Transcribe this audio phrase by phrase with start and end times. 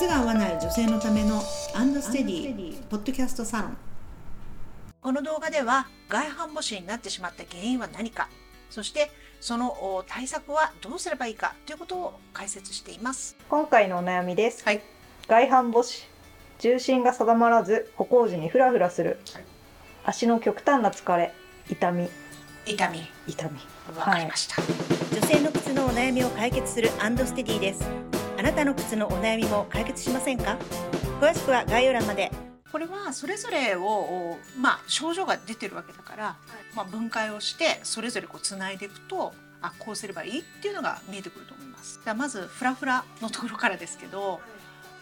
[0.00, 1.42] 靴が合わない女性のための
[1.74, 3.76] アンドステディポッドキャストサロン。
[5.02, 8.30] この動画では外反母趾になってしまった原因は何か
[8.70, 9.10] そして
[9.42, 13.36] その対策はどうすればいいかということを解説しています。
[13.50, 14.80] 今回のお悩みです、はい。
[15.28, 16.08] 外反母趾
[16.60, 19.44] 重心が定まらず歩行時にフラフラする、はい。
[20.06, 21.34] 足の極端な疲れ
[21.68, 22.08] 痛み。
[22.64, 23.02] 痛み。
[23.26, 23.58] 痛み。
[23.98, 24.62] わかりました、
[25.14, 28.09] 女性の靴のお悩みを解決するアンドステディです
[28.40, 30.56] あなたの靴のお悩みも解決しませんか？
[31.20, 32.32] 詳しくは概要欄まで。
[32.72, 36.36] これはそれぞれをまあ症状が出てるわけだから、
[36.74, 42.00] まあ、分解をしてそれぞれこうつないでいくとあこうすればいいっていうのが見えてくると思います。
[42.02, 44.40] じゃあまずフラフラのところからですけど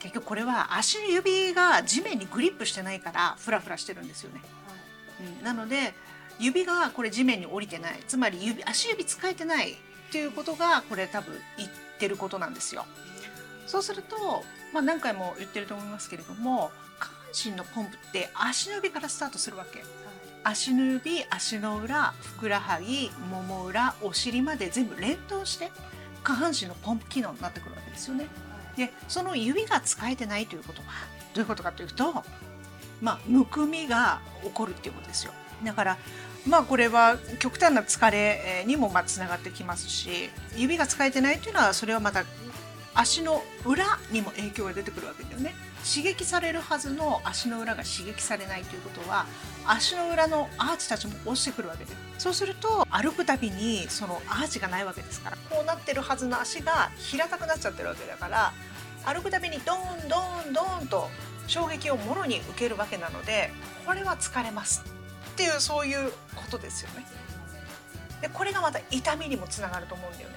[0.01, 4.41] 結局これは足の指が地面にグリップしてないからフラフラしてるんですよね、
[5.39, 5.95] うん、なので
[6.41, 8.01] 指がこれ地面に降りてない。
[8.09, 9.77] つまり指足指使えてないっ
[10.11, 11.71] ていうことがこれ多分言っ
[12.01, 12.85] てることなんですよ。
[13.69, 19.85] そうすると、まあ、何回も言ってると思いますけれども下半身のポンプって足の指からスタートするわけ。
[20.45, 25.71] 足の指足の裏ふくらはぎもも裏お尻まで全部連動して
[26.23, 28.27] 下半身のポンプ機能になってくるわけですよね。
[28.77, 30.87] でその指が使えてないということは
[31.35, 32.25] どういうことかというと、
[33.03, 35.33] まあ、むくみが起こるっていうことですよ。
[35.65, 35.99] だから
[36.47, 42.25] まあこれは極端な疲れにもまあつながってきますし指が使えてないというのはそれはまた
[42.99, 45.55] 足の裏にも影響が出てくるわけだよね。
[45.89, 49.25] 刺激されるはずの足の裏が刺激されないということは
[49.65, 51.97] 足の裏のアーチたちも落ちてくるわけだよ。
[52.19, 55.37] そうすると歩くたびにそのアーチがないわけですから。
[55.49, 58.53] こうなってるはずの足が平たくなっちゃってるわけだから
[59.05, 61.09] 歩くたびにドーンドーンドーンと
[61.47, 63.53] 衝撃をもろに受けるわけなので
[63.87, 64.83] これは疲れます
[65.31, 67.07] っていうそういうことですよね。
[68.21, 70.35] でこれがまた痛みにもつながると思うんだよね。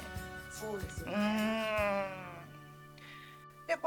[0.52, 1.16] そうですうーん。
[1.16, 2.11] でこ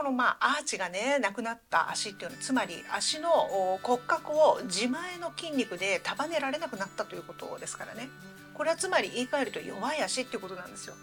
[0.04, 8.08] のまあアーチがねなくなった足っていうのはつまり足のお骨格を自前の筋肉で束ねられなくなったということですからね。
[8.54, 10.94] これはつまり言い換えると弱い足っていうことなんですよ。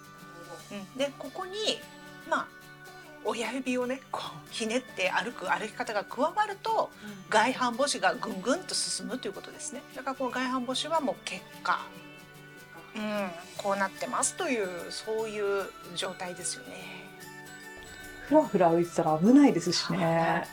[0.71, 1.53] うん、でここに
[2.29, 2.47] まあ
[3.23, 6.89] 親指をねこうひねって歩く歩き方が加わると
[7.29, 9.81] 外反母趾がぐんぐんと進むということですね。
[9.95, 11.79] だからこの外反母趾はもう結果、
[12.95, 17.10] うん、こうなってますというそういう状態ですよね。
[18.31, 20.47] フラフラ浮いてたら危ないですしねいや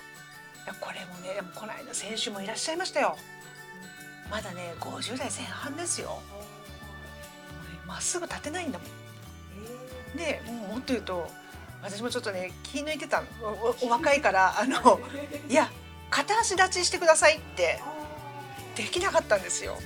[0.80, 3.16] これもねでもこの間先週もいらっしゃいましたよ。
[4.28, 6.20] まだね50代前半ですよ。
[7.86, 8.88] まっすぐ立てないんだもん。
[10.18, 11.30] でもうもっと言うと
[11.80, 14.98] 私もちょっとね気抜いてたのおおお若いからあの
[15.48, 15.70] いや
[16.10, 17.80] 片足立ちしてくださいって
[18.74, 19.78] できなかったんですよ。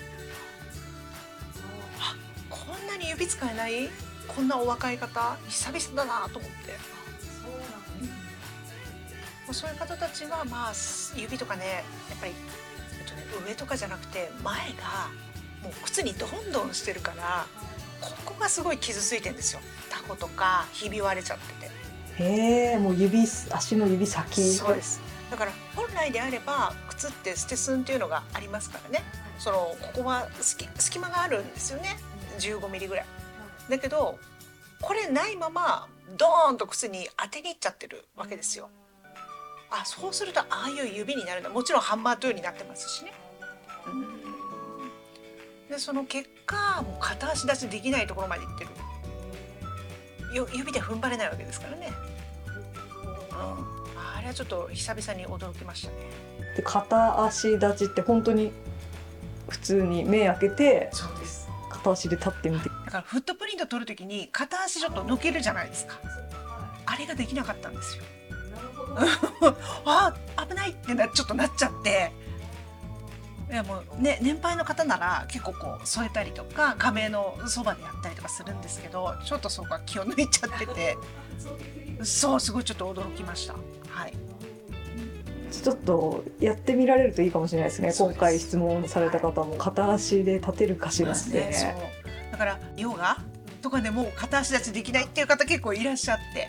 [2.01, 2.17] あ
[2.49, 3.91] こんなに指使えない？
[4.27, 5.37] こんなお若い方？
[5.47, 7.02] 久々だなと思って。
[9.53, 10.73] そういう方たちはまあ
[11.17, 12.33] 指とかねやっぱり、
[13.01, 15.11] えっとね、上とかじゃなくて前が
[15.63, 17.47] もう靴にどんどんしてるから
[18.01, 19.61] ここがすごい傷ついてんですよ。
[19.91, 22.25] タコとかひび割れちゃってて。
[22.25, 24.43] へえもう指足の指先。
[24.43, 25.01] そうです。
[25.31, 29.05] だから本来であれば靴ってステスンっていうのがありますからね。
[29.39, 31.97] そのここは隙隙間があるんですよね。
[32.39, 33.07] 15ミリぐらい。
[33.69, 34.19] だけど
[34.81, 35.87] これないまま
[36.19, 38.69] ドーンと靴に当てにいっちゃってるわけですよ
[39.73, 43.13] あそうするとああいう指になるんだもちろんハンマートゥーになってますしね
[43.87, 44.23] うん
[45.69, 51.91] でその結果もう片足立ちできないところまでいってるよ指で踏ん張れないわけですからね
[53.33, 55.95] うん、あれはちょっと久々に驚きましたね。
[56.57, 58.53] で片足立ちって本当に
[59.49, 61.49] 普通に目開けてそうです。
[61.71, 65.99] 片足で立ってみてだからフットプリント取るときに片足ちょっと抜けるじゃないですか。
[66.85, 68.05] あれができなかったんですよ。
[69.85, 72.13] あー危ないってなちょっとなっちゃって。
[73.51, 80.97] いやもうね年配の方なら結構こう添えたりとか壁のそばでやったりとかするんですけどちょっとそこは気を抜いちゃってて。
[82.05, 83.55] そうすごいちょっと驚きました。
[83.89, 84.13] はい。
[85.51, 87.93] ちょっとやってみられるといいかもしれないですね。
[87.97, 91.77] 今回質問された方も片足で立てるかしらって、ね、
[92.33, 93.19] だからヨガ
[93.61, 96.49] とかでも片足立ちできないっていう方結構いらっしゃって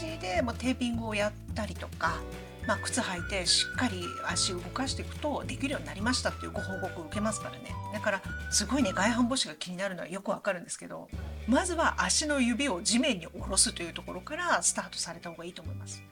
[0.00, 2.20] ぱりうちでもテーピングをやったりとか、
[2.66, 11.08] まあ、靴履いてしっかり足動かしていくとできるようになりましたっていうご報告を受けますからねだからすごいね外反母趾が気になるのはよくわかるんですけど
[11.46, 16.02] まずは足の指を地面に下ろすというところからスタートされた方がいいと思います。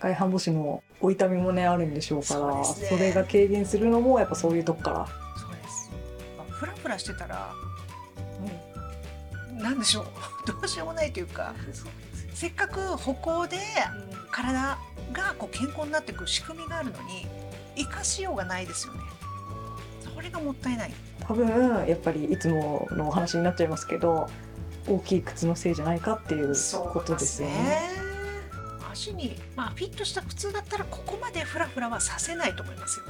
[0.00, 5.06] 外反母趾のお痛みもねあるんでしょうからそねれが軽減するのもやっぱそういうとこから
[5.36, 5.90] そうです。
[6.36, 7.52] まあフラフラしてたら、
[9.64, 10.06] もう、なんでしょう？
[10.46, 11.54] どうしようもないというか。
[12.34, 13.58] せっかく歩行で
[14.32, 14.76] 体
[15.12, 17.26] がこう健康になっていく仕組みがあるのに
[17.76, 19.00] 生かしようがないですよね
[20.12, 21.46] それがもったいない多分
[21.86, 24.28] やっぱりいつものお話になっちゃいますけど
[24.88, 26.54] 大きい靴のせいじゃないかっていう
[26.92, 27.88] ことですよね。
[28.92, 33.06] 足に、まあ、フィットした靴だったらここまでフラフラはさせないと思いますよ。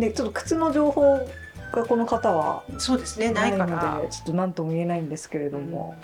[0.00, 1.28] でちょっと靴の情報
[1.72, 3.72] がこの方はそうですねないので
[4.10, 5.96] ちょっと何とも言えないんですけれども、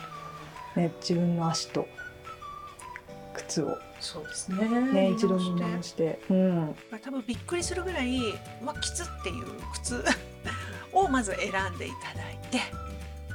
[0.76, 1.86] うん、ね、自分の足と
[3.34, 3.76] 靴を。
[4.00, 4.68] そうですね。
[4.92, 8.20] ね一度見直して、うん、多分びっくりするぐらい
[8.62, 10.04] わきつっていう靴
[10.92, 12.60] をまず選んでいただいて。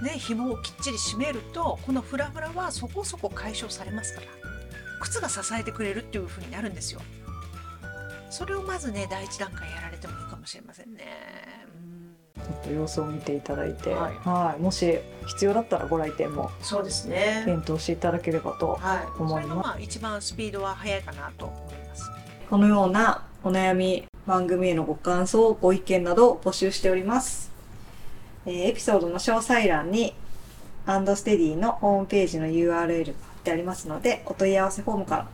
[0.01, 4.27] ね、紐をきっちり締めるとこのフラフラはそこそこ解消されますから
[5.01, 7.01] 靴が支えてくれるっていう風になるんですよ。
[8.29, 11.98] それをまずね第一段階やられてもいいかもしれませんね、ちょっ
[12.63, 14.61] と様子を見ていただいて、はい、はい。
[14.61, 17.43] もし必要だったらご来店もそうですね。
[17.45, 18.79] 検討していただければと
[19.17, 22.11] 思います、はい、まあ一番スピードは速いかなと思います。
[22.49, 27.51] このようなお悩み番組へのご感想ご意見など募集しております、
[28.45, 30.13] えー、エピソードの詳細欄に
[30.85, 35.27] アンドステディのホームページの URL ってありますのでお問い合わせフォームから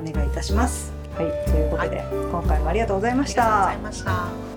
[0.00, 0.92] お願いいたします。
[1.16, 3.68] はい、ということで、はい、今回もありがとうございました。
[3.68, 4.55] ありがとうございました。